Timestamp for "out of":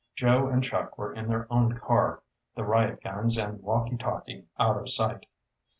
4.57-4.89